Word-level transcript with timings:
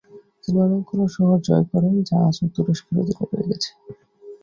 তিনি 0.41 0.57
অনেকগুলো 0.65 1.03
শহর 1.15 1.37
জয় 1.47 1.65
করেন 1.71 1.93
যা 2.07 2.17
আজও 2.27 2.45
তুরস্কের 2.55 2.95
অধীনে 3.01 3.23
রয়ে 3.29 3.49
গেছে। 3.49 3.69